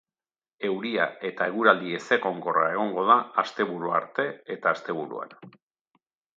[0.69, 5.41] Euria eta eguraldi ezegonkorra egongo da asteburua arte eta asteburuan.